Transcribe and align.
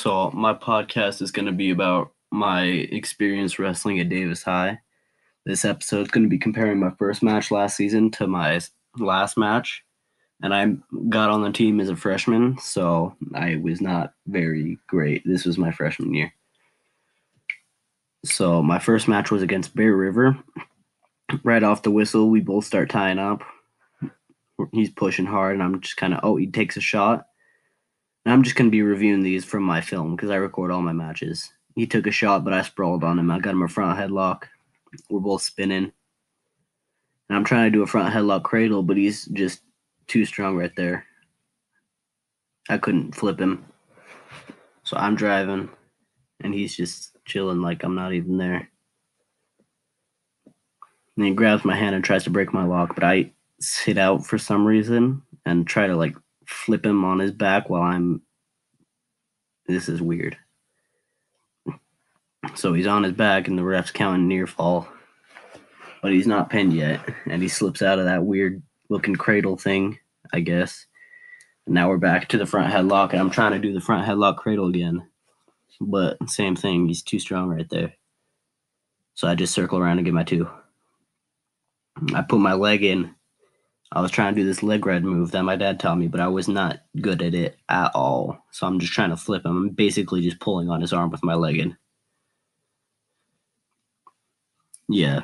So, 0.00 0.30
my 0.32 0.54
podcast 0.54 1.20
is 1.20 1.30
going 1.30 1.44
to 1.44 1.52
be 1.52 1.68
about 1.68 2.12
my 2.32 2.62
experience 2.62 3.58
wrestling 3.58 4.00
at 4.00 4.08
Davis 4.08 4.42
High. 4.42 4.78
This 5.44 5.62
episode 5.62 6.00
is 6.06 6.10
going 6.10 6.22
to 6.22 6.30
be 6.30 6.38
comparing 6.38 6.80
my 6.80 6.88
first 6.98 7.22
match 7.22 7.50
last 7.50 7.76
season 7.76 8.10
to 8.12 8.26
my 8.26 8.62
last 8.98 9.36
match. 9.36 9.84
And 10.42 10.54
I 10.54 10.74
got 11.10 11.28
on 11.28 11.42
the 11.42 11.52
team 11.52 11.80
as 11.80 11.90
a 11.90 11.96
freshman, 11.96 12.56
so 12.56 13.14
I 13.34 13.56
was 13.56 13.82
not 13.82 14.14
very 14.26 14.78
great. 14.86 15.20
This 15.26 15.44
was 15.44 15.58
my 15.58 15.70
freshman 15.70 16.14
year. 16.14 16.32
So, 18.24 18.62
my 18.62 18.78
first 18.78 19.06
match 19.06 19.30
was 19.30 19.42
against 19.42 19.76
Bear 19.76 19.94
River. 19.94 20.34
Right 21.42 21.62
off 21.62 21.82
the 21.82 21.90
whistle, 21.90 22.30
we 22.30 22.40
both 22.40 22.64
start 22.64 22.88
tying 22.88 23.18
up. 23.18 23.42
He's 24.72 24.88
pushing 24.88 25.26
hard, 25.26 25.56
and 25.56 25.62
I'm 25.62 25.78
just 25.82 25.98
kind 25.98 26.14
of, 26.14 26.20
oh, 26.22 26.36
he 26.36 26.46
takes 26.46 26.78
a 26.78 26.80
shot 26.80 27.26
and 28.24 28.32
I'm 28.32 28.42
just 28.42 28.56
going 28.56 28.68
to 28.68 28.70
be 28.70 28.82
reviewing 28.82 29.22
these 29.22 29.44
from 29.44 29.62
my 29.62 29.80
film 29.80 30.14
because 30.14 30.30
I 30.30 30.36
record 30.36 30.70
all 30.70 30.82
my 30.82 30.92
matches. 30.92 31.52
He 31.74 31.86
took 31.86 32.06
a 32.06 32.10
shot, 32.10 32.44
but 32.44 32.52
I 32.52 32.62
sprawled 32.62 33.04
on 33.04 33.18
him. 33.18 33.30
I 33.30 33.38
got 33.38 33.54
him 33.54 33.62
a 33.62 33.68
front 33.68 33.98
headlock. 33.98 34.44
We're 35.08 35.20
both 35.20 35.42
spinning. 35.42 35.92
And 37.28 37.36
I'm 37.36 37.44
trying 37.44 37.70
to 37.70 37.76
do 37.76 37.82
a 37.82 37.86
front 37.86 38.12
headlock 38.12 38.42
cradle, 38.42 38.82
but 38.82 38.96
he's 38.96 39.24
just 39.26 39.62
too 40.06 40.24
strong 40.24 40.56
right 40.56 40.74
there. 40.76 41.06
I 42.68 42.78
couldn't 42.78 43.14
flip 43.14 43.40
him. 43.40 43.64
So 44.82 44.96
I'm 44.96 45.14
driving, 45.14 45.70
and 46.42 46.52
he's 46.52 46.76
just 46.76 47.16
chilling 47.24 47.62
like 47.62 47.84
I'm 47.84 47.94
not 47.94 48.12
even 48.12 48.36
there. 48.36 48.68
And 51.16 51.26
he 51.26 51.32
grabs 51.32 51.64
my 51.64 51.76
hand 51.76 51.94
and 51.94 52.04
tries 52.04 52.24
to 52.24 52.30
break 52.30 52.52
my 52.52 52.64
lock, 52.64 52.94
but 52.94 53.04
I 53.04 53.32
sit 53.60 53.98
out 53.98 54.26
for 54.26 54.38
some 54.38 54.66
reason 54.66 55.22
and 55.46 55.66
try 55.66 55.86
to 55.86 55.96
like 55.96 56.16
flip 56.50 56.84
him 56.84 57.04
on 57.04 57.18
his 57.18 57.32
back 57.32 57.70
while 57.70 57.82
I'm. 57.82 58.22
This 59.66 59.88
is 59.88 60.02
weird. 60.02 60.36
So 62.54 62.72
he's 62.72 62.86
on 62.86 63.04
his 63.04 63.12
back, 63.12 63.48
and 63.48 63.56
the 63.56 63.64
ref's 63.64 63.90
counting 63.90 64.26
near 64.26 64.46
fall, 64.46 64.88
but 66.02 66.12
he's 66.12 66.26
not 66.26 66.50
pinned 66.50 66.72
yet, 66.72 67.00
and 67.26 67.42
he 67.42 67.48
slips 67.48 67.82
out 67.82 67.98
of 67.98 68.06
that 68.06 68.24
weird 68.24 68.62
looking 68.88 69.14
cradle 69.14 69.56
thing, 69.56 69.98
I 70.32 70.40
guess. 70.40 70.86
And 71.66 71.74
now 71.74 71.88
we're 71.88 71.98
back 71.98 72.28
to 72.28 72.38
the 72.38 72.46
front 72.46 72.72
headlock, 72.72 73.12
and 73.12 73.20
I'm 73.20 73.30
trying 73.30 73.52
to 73.52 73.58
do 73.58 73.72
the 73.72 73.80
front 73.80 74.06
headlock 74.06 74.38
cradle 74.38 74.68
again, 74.68 75.06
but 75.80 76.16
same 76.28 76.56
thing. 76.56 76.88
He's 76.88 77.02
too 77.02 77.18
strong 77.18 77.48
right 77.48 77.68
there. 77.68 77.92
So 79.14 79.28
I 79.28 79.34
just 79.34 79.54
circle 79.54 79.78
around 79.78 79.98
and 79.98 80.04
get 80.04 80.14
my 80.14 80.24
two. 80.24 80.48
I 82.14 82.22
put 82.22 82.40
my 82.40 82.54
leg 82.54 82.82
in 82.82 83.14
I 83.92 84.00
was 84.00 84.12
trying 84.12 84.34
to 84.34 84.40
do 84.40 84.46
this 84.46 84.62
leg 84.62 84.86
ride 84.86 85.04
move 85.04 85.32
that 85.32 85.42
my 85.42 85.56
dad 85.56 85.80
taught 85.80 85.98
me, 85.98 86.06
but 86.06 86.20
I 86.20 86.28
was 86.28 86.46
not 86.46 86.82
good 87.00 87.22
at 87.22 87.34
it 87.34 87.58
at 87.68 87.90
all. 87.94 88.38
So 88.52 88.66
I'm 88.66 88.78
just 88.78 88.92
trying 88.92 89.10
to 89.10 89.16
flip 89.16 89.44
him. 89.44 89.56
I'm 89.56 89.68
basically 89.70 90.20
just 90.20 90.38
pulling 90.38 90.70
on 90.70 90.80
his 90.80 90.92
arm 90.92 91.10
with 91.10 91.24
my 91.24 91.34
leg 91.34 91.58
in. 91.58 91.76
Yeah, 94.88 95.20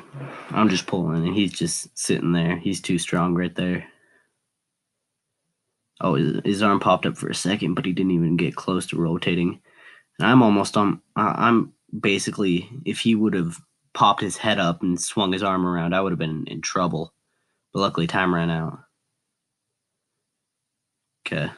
I'm 0.51 0.69
just 0.69 0.87
pulling, 0.87 1.25
and 1.25 1.35
he's 1.35 1.51
just 1.51 1.97
sitting 1.97 2.31
there. 2.31 2.57
He's 2.57 2.81
too 2.81 2.97
strong 2.97 3.35
right 3.35 3.53
there. 3.55 3.85
Oh, 5.99 6.15
his, 6.15 6.41
his 6.45 6.61
arm 6.63 6.79
popped 6.79 7.05
up 7.05 7.17
for 7.17 7.29
a 7.29 7.35
second, 7.35 7.73
but 7.73 7.85
he 7.85 7.91
didn't 7.91 8.11
even 8.11 8.37
get 8.37 8.55
close 8.55 8.85
to 8.87 8.97
rotating. 8.97 9.59
And 10.19 10.27
I'm 10.27 10.41
almost 10.41 10.77
on. 10.77 11.01
I'm 11.15 11.73
basically, 11.97 12.69
if 12.85 12.99
he 12.99 13.15
would 13.15 13.33
have 13.33 13.59
popped 13.93 14.21
his 14.21 14.37
head 14.37 14.59
up 14.59 14.83
and 14.83 14.99
swung 14.99 15.33
his 15.33 15.43
arm 15.43 15.65
around, 15.65 15.93
I 15.93 16.01
would 16.01 16.11
have 16.11 16.19
been 16.19 16.45
in 16.47 16.61
trouble. 16.61 17.13
But 17.77 17.81
luckily, 17.81 18.07
time 18.07 18.33
ran 18.33 18.49
out. 18.49 18.79
Okay. 21.21 21.51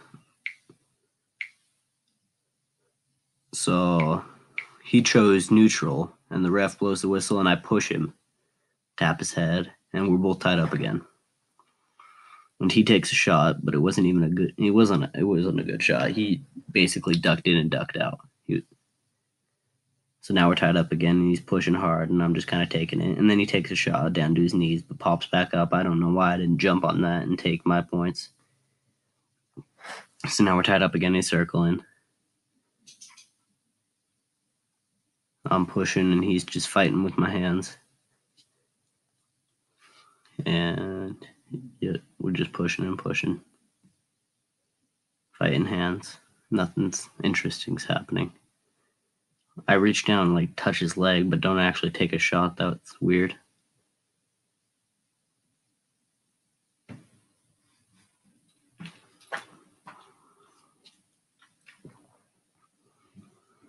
So 3.53 4.25
he 4.83 5.01
chose 5.01 5.49
neutral, 5.49 6.11
and 6.29 6.43
the 6.43 6.51
ref 6.51 6.77
blows 6.77 7.01
the 7.01 7.07
whistle, 7.07 7.39
and 7.39 7.47
I 7.47 7.55
push 7.55 7.89
him, 7.89 8.13
tap 8.97 9.19
his 9.19 9.31
head, 9.31 9.71
and 9.93 10.11
we're 10.11 10.17
both 10.17 10.39
tied 10.39 10.59
up 10.59 10.73
again. 10.73 11.05
And 12.59 12.69
he 12.69 12.83
takes 12.83 13.13
a 13.13 13.15
shot, 13.15 13.63
but 13.63 13.73
it 13.73 13.79
wasn't 13.79 14.07
even 14.07 14.23
a 14.23 14.29
good. 14.29 14.53
It 14.57 14.71
wasn't. 14.71 15.15
It 15.15 15.23
wasn't 15.23 15.61
a 15.61 15.63
good 15.63 15.81
shot. 15.81 16.11
He 16.11 16.43
basically 16.69 17.15
ducked 17.15 17.47
in 17.47 17.55
and 17.55 17.71
ducked 17.71 17.95
out. 17.95 18.19
He, 18.43 18.61
so 20.29 20.35
now 20.35 20.47
we're 20.47 20.53
tied 20.53 20.77
up 20.77 20.91
again, 20.91 21.15
and 21.15 21.27
he's 21.27 21.39
pushing 21.39 21.73
hard, 21.73 22.11
and 22.11 22.21
I'm 22.21 22.35
just 22.35 22.45
kind 22.45 22.61
of 22.61 22.69
taking 22.69 23.01
it. 23.01 23.17
And 23.17 23.31
then 23.31 23.39
he 23.39 23.47
takes 23.47 23.71
a 23.71 23.75
shot 23.75 24.13
down 24.13 24.35
to 24.35 24.43
his 24.43 24.53
knees, 24.53 24.83
but 24.83 24.99
pops 24.99 25.25
back 25.25 25.55
up. 25.55 25.73
I 25.73 25.81
don't 25.81 25.99
know 25.99 26.11
why 26.11 26.35
I 26.35 26.37
didn't 26.37 26.59
jump 26.59 26.83
on 26.83 27.01
that 27.01 27.23
and 27.23 27.39
take 27.39 27.65
my 27.65 27.81
points. 27.81 28.29
So 30.27 30.43
now 30.43 30.55
we're 30.55 30.61
tied 30.61 30.83
up 30.83 30.93
again. 30.93 31.15
He's 31.15 31.27
circling. 31.27 31.83
I'm 35.47 35.65
pushing, 35.65 36.11
and 36.11 36.23
he's 36.23 36.43
just 36.43 36.67
fighting 36.67 37.03
with 37.03 37.17
my 37.17 37.31
hands. 37.31 37.75
And 40.45 41.25
yeah, 41.79 41.97
we're 42.19 42.33
just 42.33 42.53
pushing 42.53 42.85
and 42.85 42.99
pushing. 42.99 43.41
Fighting 45.39 45.65
hands. 45.65 46.19
Nothing's 46.51 47.09
interesting's 47.23 47.85
happening. 47.85 48.31
I 49.67 49.73
reach 49.73 50.05
down 50.05 50.27
and 50.27 50.35
like 50.35 50.55
touch 50.55 50.79
his 50.79 50.97
leg, 50.97 51.29
but 51.29 51.41
don't 51.41 51.59
actually 51.59 51.91
take 51.91 52.13
a 52.13 52.19
shot. 52.19 52.57
That's 52.57 52.99
weird. 53.01 53.35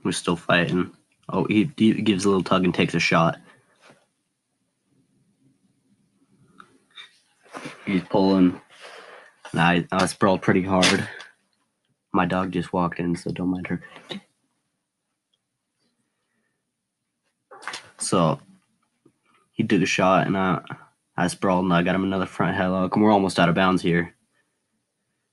We're 0.03 0.13
still 0.13 0.37
fighting. 0.37 0.93
Oh, 1.29 1.45
he, 1.45 1.71
he 1.77 1.93
gives 1.93 2.25
a 2.25 2.29
little 2.29 2.43
tug 2.43 2.65
and 2.65 2.75
takes 2.75 2.95
a 2.95 3.01
shot. 3.01 3.39
He's 7.87 8.03
pulling. 8.05 8.61
I, 9.55 9.87
I 9.93 10.07
sprawled 10.07 10.43
pretty 10.43 10.63
hard. 10.63 11.09
My 12.13 12.25
dog 12.25 12.53
just 12.53 12.73
walked 12.73 12.99
in, 12.99 13.15
so 13.15 13.31
don't 13.31 13.49
mind 13.49 13.67
her. 13.67 13.83
So 18.11 18.41
he 19.53 19.63
took 19.63 19.83
a 19.83 19.87
shot, 19.87 20.27
and 20.27 20.37
I 20.37 20.63
I 21.17 21.29
sprawled, 21.29 21.63
and 21.63 21.73
I 21.73 21.85
got 21.85 21.95
him 21.95 22.03
another 22.03 22.27
front 22.27 22.57
headlock, 22.57 22.93
and 22.93 23.05
we're 23.05 23.13
almost 23.13 23.39
out 23.39 23.49
of 23.49 23.55
bounds 23.55 23.83
here. 23.83 24.17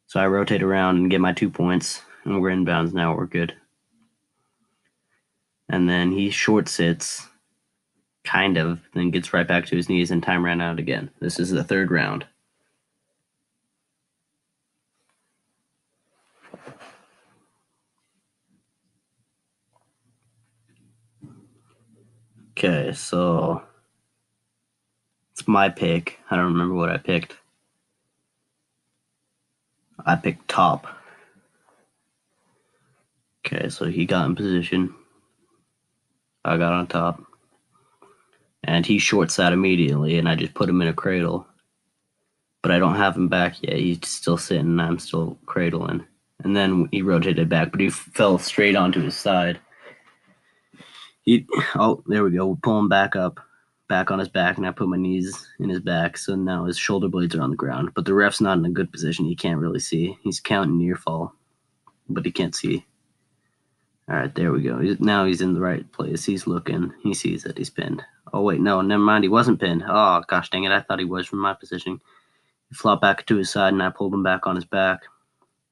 So 0.06 0.20
I 0.20 0.28
rotate 0.28 0.62
around 0.62 0.98
and 0.98 1.10
get 1.10 1.20
my 1.20 1.34
two 1.34 1.50
points, 1.50 2.04
and 2.24 2.40
we're 2.40 2.52
in 2.52 2.66
bounds 2.66 2.94
now. 2.94 3.16
We're 3.16 3.26
good. 3.26 3.56
And 5.68 5.90
then 5.90 6.12
he 6.12 6.30
short 6.30 6.70
sits, 6.70 7.28
kind 8.24 8.58
of, 8.58 8.80
then 8.94 9.10
gets 9.10 9.34
right 9.34 9.48
back 9.48 9.66
to 9.66 9.76
his 9.76 9.90
knees, 9.90 10.12
and 10.12 10.22
time 10.22 10.46
ran 10.46 10.62
out 10.62 10.78
again. 10.78 11.10
This 11.20 11.40
is 11.40 11.50
the 11.50 11.64
third 11.64 11.90
round. 11.90 12.28
Okay, 22.58 22.92
so 22.92 23.62
it's 25.32 25.48
my 25.48 25.70
pick. 25.70 26.20
I 26.32 26.36
don't 26.36 26.54
remember 26.54 26.74
what 26.74 26.90
I 26.90 26.98
picked. 26.98 27.36
I 30.04 30.16
picked 30.16 30.48
top. 30.48 30.88
Okay, 33.46 33.70
so 33.70 33.86
he 33.86 34.08
got 34.08 34.26
in 34.26 34.36
position. 34.36 34.96
I 36.44 36.58
got 36.58 36.74
on 36.74 36.88
top. 36.88 37.22
And 38.64 38.88
he 38.88 38.98
short 38.98 39.30
sits 39.30 39.54
immediately, 39.54 40.18
and 40.18 40.28
I 40.28 40.34
just 40.34 40.56
put 40.56 40.68
him 40.68 40.82
in 40.82 40.88
a 40.88 40.94
cradle. 40.94 41.46
But 42.64 42.72
I 42.72 42.80
don't 42.80 42.96
have 42.96 43.16
him 43.16 43.28
back 43.28 43.62
yet. 43.62 43.78
He's 43.78 44.00
still 44.08 44.40
sitting, 44.40 44.66
and 44.66 44.82
I'm 44.82 44.98
still 44.98 45.38
cradling. 45.46 46.08
And 46.44 46.58
then 46.58 46.90
he 46.92 47.04
rotated 47.04 47.50
back, 47.50 47.70
but 47.70 47.82
he 47.82 47.92
fell 47.92 48.40
straight 48.40 48.76
onto 48.76 49.04
his 49.04 49.16
side. 49.16 49.60
He, 51.28 51.46
oh, 51.76 52.02
there 52.08 52.24
we 52.24 52.32
go. 52.32 52.48
We'll 52.48 52.56
pull 52.64 52.80
him 52.80 52.88
back 52.88 53.18
up, 53.18 53.42
back 53.90 54.12
on 54.12 54.20
his 54.20 54.30
back, 54.30 54.58
and 54.58 54.66
I 54.66 54.72
put 54.72 54.88
my 54.88 54.96
knees 54.96 55.50
in 55.60 55.68
his 55.68 55.82
back. 55.82 56.18
So 56.18 56.36
now 56.36 56.64
his 56.64 56.78
shoulder 56.78 57.10
blades 57.10 57.36
are 57.36 57.42
on 57.42 57.52
the 57.52 57.58
ground. 57.58 57.92
But 57.94 58.06
the 58.06 58.14
ref's 58.14 58.40
not 58.40 58.58
in 58.58 58.66
a 58.66 58.70
good 58.70 58.94
position. 58.94 59.26
He 59.26 59.36
can't 59.36 59.60
really 59.60 59.82
see. 59.82 60.18
He's 60.24 60.40
counting 60.40 60.78
near 60.78 60.96
fall, 60.96 61.36
but 62.08 62.24
he 62.26 62.32
can't 62.32 62.56
see. 62.56 62.86
All 64.10 64.16
right, 64.16 64.34
there 64.34 64.54
we 64.54 64.62
go. 64.62 64.80
Now 65.00 65.26
he's 65.26 65.42
in 65.42 65.54
the 65.54 65.60
right 65.60 65.92
place. 65.92 66.24
He's 66.24 66.48
looking. 66.48 66.94
He 67.04 67.14
sees 67.14 67.44
that 67.44 67.58
he's 67.58 67.70
pinned. 67.70 68.02
Oh, 68.32 68.42
wait, 68.42 68.62
no, 68.62 68.80
never 68.80 69.04
mind. 69.04 69.26
He 69.26 69.30
wasn't 69.30 69.60
pinned. 69.60 69.84
Oh, 69.86 70.24
gosh 70.30 70.50
dang 70.50 70.64
it. 70.64 70.72
I 70.72 70.80
thought 70.80 71.00
he 71.00 71.06
was 71.06 71.28
from 71.28 71.40
my 71.40 71.54
position. 71.54 72.00
He 72.70 72.76
flopped 72.76 73.02
back 73.02 73.26
to 73.26 73.36
his 73.36 73.50
side, 73.50 73.74
and 73.74 73.84
I 73.84 73.90
pulled 73.90 74.14
him 74.14 74.24
back 74.24 74.48
on 74.48 74.56
his 74.56 74.64
back. 74.64 75.02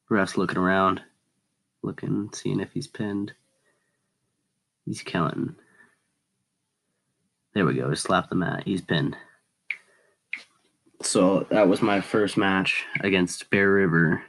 Ref's 0.10 0.36
looking 0.36 0.58
around, 0.58 1.02
looking, 1.82 2.30
seeing 2.34 2.60
if 2.60 2.74
he's 2.74 2.88
pinned. 2.88 3.34
He's 4.86 5.02
killing. 5.02 5.56
There 7.54 7.66
we 7.66 7.76
go. 7.76 7.94
Slap 7.94 8.30
the 8.30 8.36
mat. 8.36 8.64
He's 8.66 8.82
pinned. 8.82 9.16
So 11.02 11.46
that 11.50 11.68
was 11.68 11.82
my 11.82 12.02
first 12.02 12.38
match 12.38 12.84
against 13.02 13.50
Bear 13.50 13.72
River. 13.72 14.24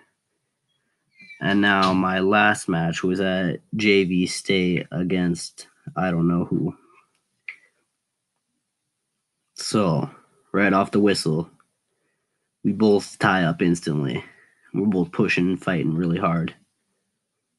And 1.41 1.61
now 1.61 1.93
my 1.93 2.20
last 2.20 2.69
match 2.69 3.03
was 3.03 3.20
at 3.20 3.61
JV 3.75 4.29
State 4.29 4.87
against 4.91 5.69
I 5.94 6.11
don't 6.11 6.29
know 6.29 6.44
who. 6.44 6.75
So, 9.55 10.11
right 10.52 10.73
off 10.73 10.91
the 10.91 11.00
whistle, 11.00 11.50
we 12.62 12.73
both 12.73 13.19
tie 13.19 13.44
up 13.44 13.62
instantly. 13.62 14.25
We're 14.75 14.87
both 14.87 15.12
pushing 15.12 15.47
and 15.49 15.62
fighting 15.62 15.94
really 15.94 16.19
hard. 16.19 16.55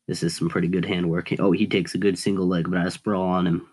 This 0.07 0.23
is 0.23 0.35
some 0.35 0.49
pretty 0.49 0.69
good 0.69 0.85
handwork. 0.85 1.31
Oh, 1.39 1.51
he 1.51 1.67
takes 1.67 1.93
a 1.93 1.97
good 1.97 2.17
single 2.17 2.47
leg, 2.47 2.69
but 2.69 2.79
I 2.79 2.89
sprawl 2.89 3.23
on 3.23 3.45
him. 3.45 3.67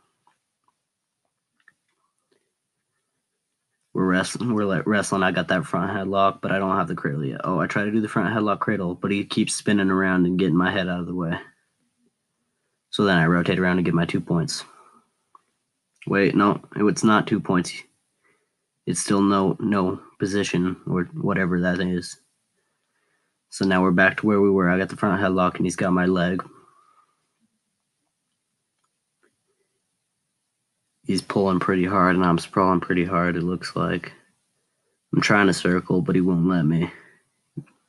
We're 3.93 4.07
wrestling. 4.07 4.53
We're 4.53 4.65
like 4.65 4.87
wrestling. 4.87 5.23
I 5.23 5.31
got 5.31 5.47
that 5.49 5.65
front 5.67 5.93
headlock, 5.93 6.41
but 6.43 6.51
I 6.51 6.59
don't 6.59 6.77
have 6.77 6.89
the 6.89 6.97
cradle 6.97 7.25
yet. 7.25 7.43
Oh, 7.45 7.61
I 7.61 7.69
try 7.69 7.85
to 7.85 7.93
do 7.93 8.01
the 8.01 8.09
front 8.09 8.35
headlock 8.35 8.59
cradle, 8.59 8.97
but 8.97 9.13
he 9.13 9.25
keeps 9.25 9.55
spinning 9.55 9.91
around 9.91 10.27
and 10.27 10.39
getting 10.39 10.57
my 10.57 10.73
head 10.73 10.89
out 10.89 10.99
of 10.99 11.07
the 11.07 11.15
way. 11.15 11.39
So 12.91 13.05
then 13.05 13.19
I 13.19 13.27
rotate 13.27 13.61
around 13.61 13.79
and 13.79 13.85
get 13.85 13.95
my 13.95 14.05
two 14.05 14.21
points. 14.21 14.65
Wait, 16.09 16.35
no, 16.35 16.61
it's 16.77 17.05
not 17.05 17.29
two 17.29 17.39
points. 17.39 17.73
It's 18.87 19.01
still 19.01 19.23
no 19.23 19.57
no 19.61 20.01
position 20.19 20.77
or 20.87 21.05
whatever 21.15 21.61
that 21.61 21.81
is. 21.81 22.19
So 23.55 23.65
now 23.65 23.83
we're 23.83 23.93
back 23.93 24.17
to 24.17 24.27
where 24.27 24.41
we 24.41 24.51
were. 24.51 24.69
I 24.69 24.79
got 24.79 24.89
the 24.89 24.97
front 24.97 25.23
headlock 25.23 25.55
and 25.55 25.65
he's 25.65 25.77
got 25.77 25.93
my 25.93 26.07
leg. 26.07 26.43
He's 31.07 31.23
pulling 31.23 31.61
pretty 31.61 31.85
hard 31.85 32.17
and 32.17 32.25
I'm 32.25 32.39
sprawling 32.39 32.81
pretty 32.81 33.05
hard, 33.05 33.37
it 33.37 33.45
looks 33.45 33.77
like. 33.77 34.13
I'm 35.13 35.21
trying 35.21 35.47
to 35.47 35.55
circle, 35.55 36.03
but 36.03 36.17
he 36.17 36.21
won't 36.21 36.49
let 36.49 36.65
me. 36.65 36.91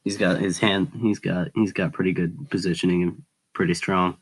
He's 0.03 0.17
got 0.17 0.39
his 0.39 0.59
hand 0.59 0.91
he's 1.01 1.17
got 1.17 1.47
he's 1.55 1.73
got 1.73 1.93
pretty 1.93 2.11
good 2.11 2.47
positioning 2.51 3.01
and 3.01 3.23
pretty 3.55 3.73
strong. 3.73 4.17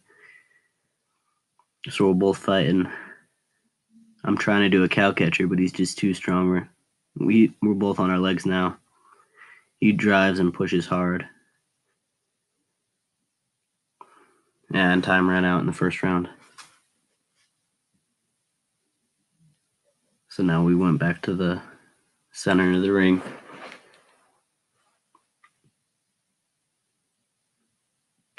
So 1.90 2.08
we're 2.08 2.14
both 2.14 2.38
fighting. 2.38 2.88
I'm 4.24 4.38
trying 4.38 4.62
to 4.62 4.70
do 4.70 4.86
a 4.86 4.88
cow 4.88 5.12
catcher, 5.12 5.48
but 5.48 5.60
he's 5.60 5.74
just 5.74 5.98
too 5.98 6.14
strong. 6.14 6.70
we're 7.18 7.50
we're 7.62 7.74
both 7.74 8.00
on 8.00 8.12
our 8.12 8.20
legs 8.20 8.46
now. 8.46 8.78
He 9.84 9.92
drives 9.92 10.40
and 10.40 10.54
pushes 10.54 10.86
hard. 10.86 11.28
And 14.74 15.04
time 15.04 15.30
ran 15.30 15.44
out 15.44 15.60
in 15.60 15.66
the 15.66 15.74
first 15.74 16.02
round. 16.02 16.30
So 20.30 20.42
now 20.42 20.64
we 20.64 20.74
went 20.74 21.00
back 21.00 21.22
to 21.24 21.34
the 21.36 21.62
center 22.32 22.72
of 22.72 22.82
the 22.82 22.94
ring. 22.94 23.22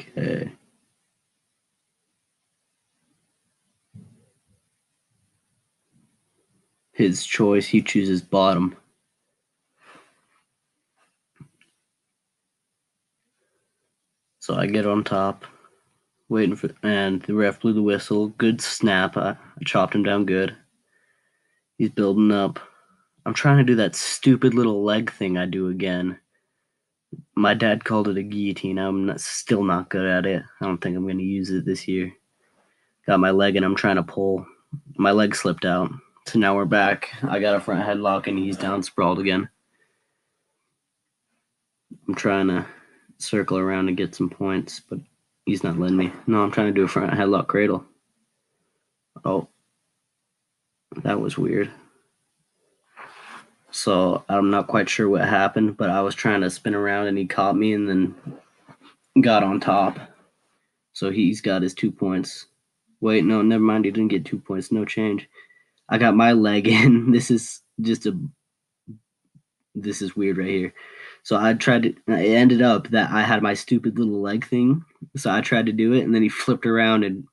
Okay. 0.00 0.50
His 6.92 7.26
choice, 7.26 7.66
he 7.66 7.82
chooses 7.82 8.22
bottom. 8.22 8.78
So 14.44 14.56
I 14.56 14.66
get 14.66 14.86
on 14.86 15.04
top, 15.04 15.46
waiting 16.28 16.54
for, 16.54 16.68
and 16.82 17.22
the 17.22 17.32
ref 17.32 17.60
blew 17.60 17.72
the 17.72 17.80
whistle. 17.80 18.28
Good 18.28 18.60
snap. 18.60 19.16
I, 19.16 19.30
I 19.30 19.64
chopped 19.64 19.94
him 19.94 20.02
down 20.02 20.26
good. 20.26 20.54
He's 21.78 21.88
building 21.88 22.30
up. 22.30 22.60
I'm 23.24 23.32
trying 23.32 23.56
to 23.56 23.64
do 23.64 23.74
that 23.76 23.94
stupid 23.94 24.52
little 24.52 24.84
leg 24.84 25.10
thing 25.10 25.38
I 25.38 25.46
do 25.46 25.68
again. 25.68 26.18
My 27.34 27.54
dad 27.54 27.86
called 27.86 28.06
it 28.08 28.18
a 28.18 28.22
guillotine. 28.22 28.78
I'm 28.78 29.06
not, 29.06 29.22
still 29.22 29.64
not 29.64 29.88
good 29.88 30.06
at 30.06 30.26
it. 30.26 30.42
I 30.60 30.66
don't 30.66 30.76
think 30.76 30.94
I'm 30.94 31.04
going 31.04 31.16
to 31.16 31.24
use 31.24 31.48
it 31.48 31.64
this 31.64 31.88
year. 31.88 32.12
Got 33.06 33.20
my 33.20 33.30
leg 33.30 33.56
and 33.56 33.64
I'm 33.64 33.74
trying 33.74 33.96
to 33.96 34.02
pull. 34.02 34.44
My 34.98 35.12
leg 35.12 35.34
slipped 35.34 35.64
out. 35.64 35.90
So 36.26 36.38
now 36.38 36.54
we're 36.54 36.66
back. 36.66 37.08
I 37.22 37.38
got 37.38 37.56
a 37.56 37.60
front 37.60 37.80
headlock 37.80 38.26
and 38.26 38.38
he's 38.38 38.58
down 38.58 38.82
sprawled 38.82 39.20
again. 39.20 39.48
I'm 42.06 42.14
trying 42.14 42.48
to 42.48 42.66
circle 43.18 43.58
around 43.58 43.88
and 43.88 43.96
get 43.96 44.14
some 44.14 44.30
points, 44.30 44.80
but 44.80 44.98
he's 45.46 45.62
not 45.64 45.78
letting 45.78 45.96
me. 45.96 46.12
No, 46.26 46.42
I'm 46.42 46.50
trying 46.50 46.68
to 46.68 46.72
do 46.72 46.84
a 46.84 46.88
front 46.88 47.12
headlock 47.12 47.46
cradle. 47.46 47.84
Oh, 49.24 49.48
that 51.02 51.20
was 51.20 51.38
weird. 51.38 51.70
So 53.70 54.24
I'm 54.28 54.50
not 54.50 54.68
quite 54.68 54.88
sure 54.88 55.08
what 55.08 55.26
happened, 55.26 55.76
but 55.76 55.90
I 55.90 56.00
was 56.02 56.14
trying 56.14 56.42
to 56.42 56.50
spin 56.50 56.74
around 56.74 57.08
and 57.08 57.18
he 57.18 57.26
caught 57.26 57.56
me 57.56 57.72
and 57.72 57.88
then 57.88 58.14
got 59.20 59.42
on 59.42 59.58
top. 59.58 59.98
So 60.92 61.10
he's 61.10 61.40
got 61.40 61.62
his 61.62 61.74
two 61.74 61.90
points. 61.90 62.46
Wait, 63.00 63.24
no, 63.24 63.42
never 63.42 63.62
mind. 63.62 63.84
He 63.84 63.90
didn't 63.90 64.10
get 64.10 64.24
two 64.24 64.38
points. 64.38 64.70
No 64.70 64.84
change. 64.84 65.28
I 65.88 65.98
got 65.98 66.14
my 66.14 66.32
leg 66.32 66.68
in. 66.68 67.10
This 67.10 67.30
is 67.30 67.62
just 67.80 68.06
a. 68.06 68.16
This 69.74 70.02
is 70.02 70.14
weird 70.14 70.38
right 70.38 70.48
here. 70.48 70.74
So 71.24 71.36
I 71.36 71.54
tried 71.54 71.82
to. 71.82 71.88
It 71.88 72.34
ended 72.34 72.62
up 72.62 72.88
that 72.90 73.10
I 73.10 73.22
had 73.22 73.42
my 73.42 73.54
stupid 73.54 73.98
little 73.98 74.20
leg 74.20 74.46
thing. 74.46 74.84
So 75.16 75.30
I 75.30 75.40
tried 75.40 75.66
to 75.66 75.72
do 75.72 75.92
it, 75.94 76.04
and 76.04 76.14
then 76.14 76.22
he 76.22 76.28
flipped 76.30 76.66
around 76.66 77.02
and 77.02 77.24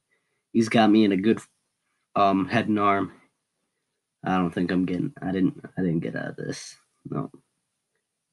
he's 0.53 0.69
got 0.69 0.89
me 0.89 1.03
in 1.03 1.11
a 1.11 1.17
good 1.17 1.39
um 2.15 2.47
head 2.47 2.67
and 2.67 2.79
arm. 2.79 3.11
I 4.25 4.38
don't 4.38 4.51
think 4.51 4.71
I'm 4.71 4.85
getting. 4.85 5.13
I 5.21 5.31
didn't. 5.31 5.63
I 5.77 5.81
didn't 5.81 5.99
get 5.99 6.15
out 6.15 6.29
of 6.29 6.35
this. 6.38 6.75
No. 7.09 7.29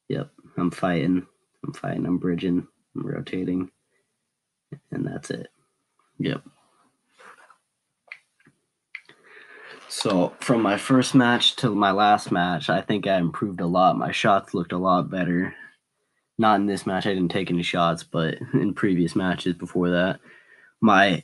Yep. 0.07 0.31
I'm 0.57 0.71
fighting. 0.71 1.25
I'm 1.65 1.73
fighting. 1.73 2.05
I'm 2.05 2.17
bridging. 2.17 2.67
I'm 2.95 3.05
rotating, 3.05 3.69
and 4.91 5.05
that's 5.05 5.29
it. 5.29 5.49
Yep. 6.19 6.43
So 9.89 10.35
from 10.39 10.61
my 10.61 10.77
first 10.77 11.15
match 11.15 11.55
to 11.57 11.73
my 11.73 11.89
last 11.89 12.31
match, 12.31 12.69
I 12.69 12.79
think 12.79 13.07
I 13.07 13.17
improved 13.17 13.59
a 13.59 13.65
lot. 13.65 13.97
My 13.97 14.11
shots 14.11 14.53
looked 14.53 14.71
a 14.71 14.77
lot 14.77 15.09
better. 15.09 15.55
Not 16.37 16.59
in 16.59 16.67
this 16.67 16.85
match, 16.85 17.07
I 17.07 17.13
didn't 17.13 17.31
take 17.31 17.49
any 17.49 17.63
shots, 17.63 18.03
but 18.03 18.35
in 18.53 18.75
previous 18.75 19.15
matches 19.15 19.55
before 19.55 19.89
that, 19.89 20.19
my 20.79 21.23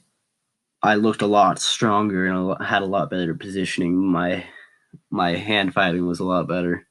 I 0.82 0.96
looked 0.96 1.22
a 1.22 1.28
lot 1.28 1.60
stronger 1.60 2.26
and 2.26 2.64
had 2.64 2.82
a 2.82 2.88
lot 2.88 3.10
better 3.12 3.36
positioning. 3.36 3.96
My 3.98 4.44
my 5.12 5.36
hand 5.36 5.74
fighting 5.74 6.08
was 6.08 6.20
a 6.20 6.26
lot 6.26 6.48
better. 6.48 6.88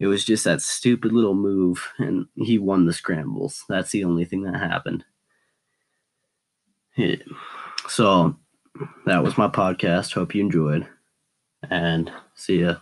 It 0.00 0.06
was 0.06 0.24
just 0.24 0.44
that 0.44 0.62
stupid 0.62 1.12
little 1.12 1.34
move, 1.34 1.86
and 1.98 2.26
he 2.34 2.58
won 2.58 2.86
the 2.86 2.92
scrambles. 2.94 3.64
That's 3.68 3.90
the 3.90 4.04
only 4.04 4.24
thing 4.24 4.42
that 4.44 4.58
happened. 4.58 5.04
Yeah. 6.96 7.16
So 7.88 8.36
that 9.06 9.22
was 9.22 9.38
my 9.38 9.48
podcast. 9.48 10.14
Hope 10.14 10.34
you 10.34 10.42
enjoyed, 10.42 10.88
and 11.70 12.10
see 12.34 12.60
ya. 12.60 12.76